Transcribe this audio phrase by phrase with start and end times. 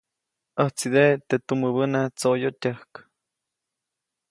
[0.59, 2.91] ʼÄjtsideʼe teʼ tumäbäna tsoʼyotyäjk.